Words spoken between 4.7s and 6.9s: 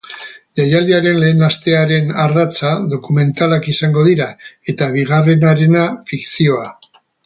eta bigarrenarena, fikzioa.